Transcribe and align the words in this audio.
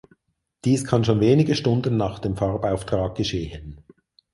Dies 0.65 0.83
kann 0.83 1.03
schon 1.05 1.19
wenige 1.19 1.53
Stunden 1.53 1.95
nach 1.95 2.17
dem 2.17 2.35
Farbauftrag 2.35 3.13
geschehen. 3.13 3.83